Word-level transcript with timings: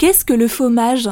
qu'est-ce 0.00 0.24
que 0.24 0.32
le 0.32 0.48
fromage? 0.48 1.10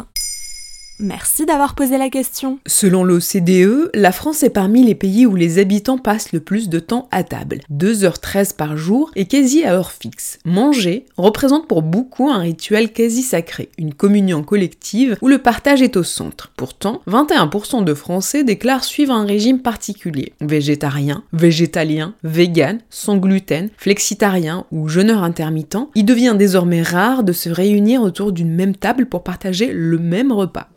Merci 1.01 1.47
d'avoir 1.47 1.77
posé 1.77 1.97
la 1.97 2.11
question. 2.11 2.59
Selon 2.67 3.05
l'OCDE, 3.05 3.91
la 3.95 4.11
France 4.11 4.43
est 4.43 4.51
parmi 4.51 4.85
les 4.85 4.97
pays 4.97 5.27
où 5.27 5.37
les 5.37 5.61
habitants 5.61 5.97
passent 5.97 6.33
le 6.33 6.41
plus 6.41 6.69
de 6.69 6.81
temps 6.81 7.09
à 7.13 7.23
table, 7.23 7.61
2h13 7.73 8.57
par 8.57 8.77
jour 8.77 9.13
et 9.15 9.27
quasi 9.27 9.63
à 9.65 9.75
heure 9.75 9.93
fixe. 9.93 10.41
Manger 10.45 11.07
représente 11.17 11.69
pour 11.69 11.83
beaucoup 11.83 12.29
un 12.31 12.39
rituel 12.39 12.93
quasi 12.93 13.23
sacré, 13.23 13.69
une 13.79 13.95
communion 13.95 14.43
collective 14.43 15.17
où 15.23 15.29
le 15.29 15.39
partage 15.39 15.83
est 15.83 15.97
au 15.97 16.03
centre. 16.03 16.51
Pourtant, 16.57 17.01
21% 17.07 17.85
de 17.85 17.95
Français 17.95 18.43
déclarent 18.43 18.83
suivre 18.83 19.15
un 19.15 19.25
régime 19.25 19.61
particulier, 19.61 20.33
végétarien, 20.41 21.23
végétalien, 21.33 22.15
vegan, 22.25 22.81
sans 22.91 23.19
gluten, 23.19 23.71
flexitarien 23.77 24.67
ou 24.73 24.89
jeûneur 24.89 25.23
intermittent. 25.23 25.89
Il 25.95 26.05
devient 26.05 26.35
désormais 26.37 26.83
rare 26.83 27.23
de 27.23 27.33
se 27.33 27.51
réunir 27.51 28.03
autour 28.03 28.33
d'une 28.33 28.53
même 28.53 28.75
table 28.75 29.07
pour 29.07 29.23
partager 29.23 29.71
le 29.73 29.99
même 29.99 30.33
repas. 30.33 30.69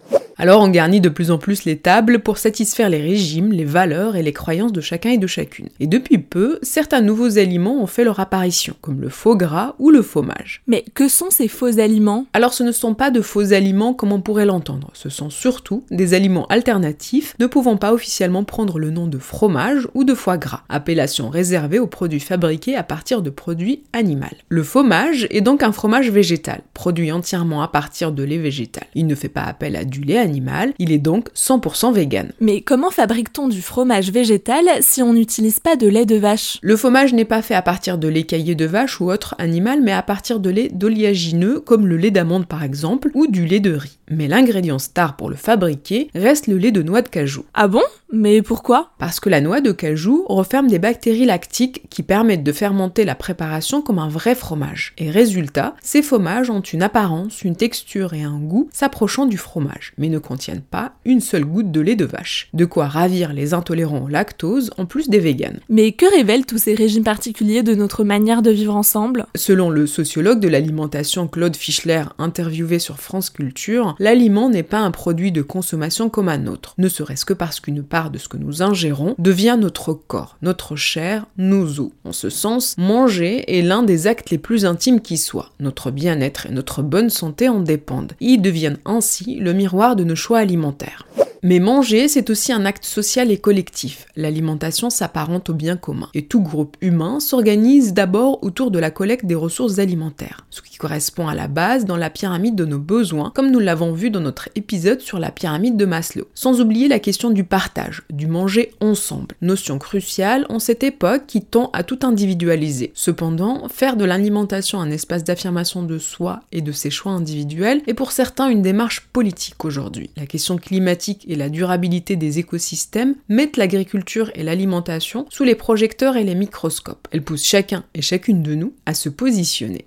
Alors 0.42 0.64
on 0.64 0.70
garnit 0.70 1.02
de 1.02 1.08
plus 1.08 1.30
en 1.30 1.38
plus 1.38 1.66
les 1.66 1.78
tables 1.78 2.18
pour 2.18 2.40
satisfaire 2.40 2.90
les 2.90 3.00
régimes, 3.00 3.52
les 3.52 3.64
valeurs 3.64 4.16
et 4.16 4.24
les 4.24 4.34
croyances 4.34 4.74
de 4.74 4.82
chacun 4.82 5.12
et 5.12 5.20
de 5.20 5.28
chacune. 5.28 5.68
Et 5.80 5.86
depuis 5.86 6.18
peu, 6.18 6.58
certains 6.64 7.02
nouveaux 7.02 7.38
aliments 7.38 7.80
ont 7.80 7.86
fait 7.86 8.04
leur 8.04 8.20
apparition, 8.20 8.74
comme 8.82 9.02
le 9.02 9.10
faux 9.10 9.36
gras 9.36 9.76
ou 9.78 9.92
le 9.92 10.02
fromage. 10.02 10.64
Mais 10.66 10.84
que 10.96 11.08
sont 11.08 11.30
ces 11.30 11.48
faux 11.48 11.80
aliments? 11.80 12.26
Alors 12.34 12.56
ce 12.56 12.64
ne 12.64 12.72
sont 12.72 12.96
pas 12.96 13.12
de 13.12 13.22
faux 13.22 13.54
aliments 13.54 13.94
comme 13.94 14.12
on 14.12 14.20
pourrait 14.20 14.48
l'entendre, 14.48 14.90
ce 14.96 15.10
sont 15.10 15.30
surtout 15.30 15.84
des 15.92 16.16
aliments 16.16 16.48
alternatifs 16.48 17.36
ne 17.40 17.46
pouvant 17.46 17.78
pas 17.78 17.94
officiellement 17.94 18.44
prendre 18.44 18.80
le 18.80 18.90
nom 18.90 19.06
de 19.06 19.20
fromage 19.20 19.88
ou 19.94 20.04
de 20.04 20.16
foie 20.16 20.40
gras, 20.40 20.64
appellation 20.70 21.30
réservée 21.30 21.78
aux 21.78 21.86
produits 21.86 22.20
fabriqués 22.20 22.76
à 22.76 22.82
partir 22.82 23.22
de 23.22 23.30
produits 23.30 23.84
animaux. 23.94 24.26
Le 24.50 24.64
fromage 24.64 25.28
est 25.30 25.42
donc 25.42 25.62
un 25.62 25.72
fromage 25.72 26.10
végétal, 26.10 26.62
produit 26.74 27.12
entièrement 27.12 27.62
à 27.62 27.68
partir 27.68 28.12
de 28.12 28.24
lait 28.24 28.40
végétal. 28.40 28.88
Il 28.96 29.06
ne 29.06 29.14
fait 29.14 29.30
pas 29.30 29.44
appel 29.44 29.76
à 29.76 29.86
du 29.86 30.02
lait 30.02 30.18
animal 30.18 30.31
il 30.80 30.92
est 30.92 30.98
donc 30.98 31.28
100% 31.36 31.94
vegan. 31.94 32.32
Mais 32.40 32.62
comment 32.62 32.92
fabrique-t-on 32.92 33.48
du 33.48 33.62
fromage 33.62 34.12
végétal 34.12 34.66
si 34.82 35.02
on 35.02 35.14
n'utilise 35.14 35.60
pas 35.60 35.76
de 35.76 35.88
lait 35.88 36.06
de 36.06 36.16
vache? 36.16 36.58
Le 36.62 36.76
fromage 36.76 37.14
n'est 37.14 37.26
pas 37.26 37.42
fait 37.42 37.56
à 37.56 37.62
partir 37.62 37.98
de 37.98 38.08
lait 38.08 38.24
caillé 38.24 38.56
de 38.56 38.66
vache 38.66 39.02
ou 39.02 39.12
autre 39.12 39.36
animal, 39.38 39.82
mais 39.82 39.92
à 39.92 40.02
partir 40.02 40.40
de 40.40 40.50
lait 40.50 40.70
d'oléagineux 40.70 41.60
comme 41.60 41.88
le 41.88 41.98
lait 41.98 42.12
d'amande 42.12 42.48
par 42.48 42.64
exemple, 42.64 43.12
ou 43.14 43.28
du 43.28 43.46
lait 43.46 43.60
de 43.60 43.74
riz. 43.74 43.98
Mais 44.10 44.28
l'ingrédient 44.28 44.80
star 44.80 45.16
pour 45.16 45.30
le 45.30 45.36
fabriquer 45.36 46.10
reste 46.14 46.48
le 46.48 46.58
lait 46.58 46.72
de 46.72 46.82
noix 46.82 47.02
de 47.02 47.08
cajou. 47.08 47.46
Ah 47.54 47.68
bon? 47.68 47.84
Mais 48.14 48.42
pourquoi? 48.42 48.90
Parce 49.00 49.22
que 49.22 49.30
la 49.30 49.40
noix 49.40 49.62
de 49.62 49.72
cajou 49.72 50.26
referme 50.28 50.68
des 50.68 50.80
bactéries 50.80 51.26
lactiques 51.26 51.84
qui 51.90 52.04
permettent 52.04 52.44
de 52.44 52.52
fermenter 52.52 53.06
la 53.06 53.16
préparation 53.16 53.82
comme 53.82 54.00
un 54.00 54.10
vrai 54.10 54.36
fromage. 54.36 54.94
Et 54.98 55.10
résultat, 55.10 55.76
ces 55.82 56.02
fromages 56.02 56.50
ont 56.50 56.60
une 56.60 56.84
apparence, 56.84 57.44
une 57.44 57.56
texture 57.56 58.14
et 58.14 58.24
un 58.24 58.40
goût 58.40 58.70
s'approchant 58.74 59.26
du 59.26 59.38
fromage, 59.38 59.94
mais 59.98 60.10
ne 60.10 60.20
contiennent 60.22 60.62
pas 60.62 60.94
une 61.06 61.22
seule 61.22 61.46
goutte 61.46 61.72
de 61.72 61.82
lait 61.82 61.96
de 61.96 62.06
vache. 62.06 62.50
De 62.54 62.66
quoi 62.66 62.88
ravir 62.88 63.34
les 63.34 63.54
intolérants 63.54 64.06
au 64.06 64.08
lactose 64.08 64.72
en 64.78 64.86
plus 64.86 65.10
des 65.10 65.20
véganes. 65.20 65.60
Mais 65.70 65.92
que 65.92 66.10
révèlent 66.16 66.46
tous 66.46 66.58
ces 66.58 66.76
régimes 66.76 67.04
particuliers 67.04 67.64
de 67.64 67.76
notre 67.76 68.04
manière 68.04 68.42
de 68.42 68.52
vivre 68.52 68.76
ensemble? 68.76 69.26
Selon 69.36 69.70
le 69.70 69.88
sociologue 69.88 70.40
de 70.40 70.48
l'alimentation 70.48 71.28
Claude 71.28 71.56
Fischler 71.56 72.04
interviewé 72.18 72.80
sur 72.80 73.00
France 73.00 73.30
Culture, 73.30 73.96
l'aliment 74.00 74.50
n'est 74.50 74.64
pas 74.64 74.80
un 74.80 74.92
produit 74.92 75.32
de 75.32 75.42
consommation 75.42 76.10
comme 76.10 76.30
un 76.30 76.48
autre, 76.48 76.74
ne 76.78 76.88
serait-ce 76.88 77.26
que 77.26 77.34
parce 77.34 77.60
qu'une 77.60 77.84
part 77.84 78.12
de 78.12 78.18
ce 78.18 78.28
que 78.28 78.38
nous 78.38 78.62
ingérons 78.62 79.16
devient 79.18 79.58
notre 79.60 79.94
corps, 79.94 80.38
notre 80.42 80.76
chair, 80.76 81.26
nos 81.38 81.80
os. 81.80 81.92
En 82.04 82.12
ce 82.12 82.30
sens, 82.30 82.76
manger 82.78 83.58
est 83.58 83.62
l'un 83.62 83.84
des 83.84 84.08
actes 84.08 84.30
les 84.30 84.38
plus 84.38 84.66
intimes 84.66 85.02
qui 85.02 85.18
soient. 85.18 85.52
Notre 85.60 85.92
bien-être 85.92 86.48
et 86.48 86.52
notre 86.52 86.82
bonne 86.82 87.10
santé 87.10 87.50
en 87.50 87.60
dépendent. 87.60 88.14
Ils 88.20 88.42
deviennent 88.42 88.80
ainsi 88.86 89.36
le 89.36 89.54
miroir 89.54 89.96
de 89.96 90.01
choix 90.16 90.40
alimentaires. 90.40 91.06
Mais 91.44 91.58
manger, 91.58 92.08
c'est 92.08 92.30
aussi 92.30 92.54
un 92.54 92.66
acte 92.66 92.86
social 92.86 93.32
et 93.32 93.38
collectif. 93.38 94.06
L'alimentation 94.16 94.92
s'apparente 94.92 95.50
au 95.50 95.56
bien 95.56 95.76
commun. 95.76 96.08
Et 96.14 96.26
tout 96.26 96.42
groupe 96.42 96.78
humain 96.82 97.20
s'organise 97.20 97.94
d'abord 97.94 98.44
autour 98.44 98.70
de 98.70 98.78
la 98.78 98.92
collecte 98.92 99.26
des 99.26 99.34
ressources 99.34 99.80
alimentaires, 99.80 100.46
ce 100.52 100.62
qui 100.62 100.78
correspond 100.78 101.28
à 101.28 101.34
la 101.34 101.48
base 101.48 101.86
dans 101.86 101.98
la 101.98 102.12
pyramide 102.12 102.54
de 102.54 102.66
nos 102.66 102.78
besoins, 102.78 103.32
comme 103.34 103.50
nous 103.50 103.60
l'avons 103.60 103.92
vu 103.92 104.12
dans 104.12 104.20
notre 104.20 104.50
épisode 104.54 105.02
sur 105.02 105.18
la 105.18 105.32
pyramide 105.32 105.78
de 105.78 105.86
Maslow. 105.86 106.28
Sans 106.36 106.62
oublier 106.62 106.88
la 106.88 107.00
question 107.00 107.32
du 107.32 107.44
partage, 107.44 108.04
du 108.12 108.28
manger 108.28 108.74
ensemble, 108.80 109.36
notion 109.42 109.80
cruciale 109.80 110.46
en 110.50 110.60
cette 110.60 110.84
époque 110.84 111.24
qui 111.26 111.42
tend 111.42 111.72
à 111.74 111.82
tout 111.82 112.00
individualiser. 112.04 112.92
Cependant, 112.94 113.68
faire 113.68 113.98
de 113.98 114.06
l'alimentation 114.06 114.80
un 114.80 114.92
espace 114.92 115.24
d'affirmation 115.24 115.82
de 115.82 115.98
soi 115.98 116.42
et 116.52 116.62
de 116.62 116.72
ses 116.72 116.92
choix 116.92 117.14
individuels 117.14 117.82
est 117.88 117.96
pour 117.96 118.12
certains 118.12 118.50
une 118.50 118.62
démarche 118.62 119.08
politique 119.12 119.66
aujourd'hui. 119.66 120.12
La 120.18 120.28
question 120.28 120.58
climatique 120.58 121.26
et 121.32 121.36
la 121.36 121.50
durabilité 121.50 122.18
des 122.18 122.38
écosystèmes 122.38 123.16
mettent 123.30 123.58
l'agriculture 123.58 124.32
et 124.36 124.44
l'alimentation 124.44 125.26
sous 125.30 125.44
les 125.44 125.56
projecteurs 125.56 126.18
et 126.18 126.24
les 126.24 126.36
microscopes. 126.36 127.08
Elles 127.12 127.24
poussent 127.24 127.46
chacun 127.46 127.86
et 127.96 128.02
chacune 128.02 128.44
de 128.44 128.54
nous 128.54 128.74
à 128.86 128.94
se 128.94 129.10
positionner. 129.10 129.86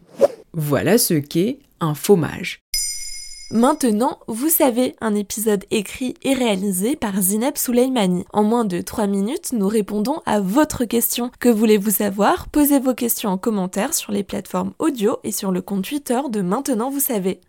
Voilà 0.55 0.99
ce 0.99 1.15
qu'est 1.15 1.59
un 1.81 1.95
fromage. 1.95 2.61
Maintenant, 3.51 4.19
vous 4.27 4.49
savez, 4.49 4.97
un 5.01 5.15
épisode 5.15 5.65
écrit 5.71 6.15
et 6.23 6.33
réalisé 6.33 6.97
par 6.97 7.21
Zineb 7.21 7.57
Souleimani. 7.57 8.25
En 8.33 8.43
moins 8.43 8.65
de 8.65 8.81
3 8.81 9.07
minutes, 9.07 9.53
nous 9.53 9.69
répondons 9.69 10.23
à 10.25 10.41
votre 10.41 10.87
question. 10.87 11.31
Que 11.39 11.51
voulez-vous 11.51 11.91
savoir? 11.91 12.49
Posez 12.49 12.81
vos 12.81 12.95
questions 12.95 13.31
en 13.31 13.39
commentaire 13.39 13.93
sur 13.93 14.13
les 14.13 14.25
plateformes 14.25 14.73
audio 14.79 15.19
et 15.25 15.31
sur 15.31 15.53
le 15.53 15.61
compte 15.61 15.85
Twitter 15.85 16.21
de 16.31 16.41
Maintenant, 16.41 16.91
vous 16.91 17.01
savez. 17.01 17.41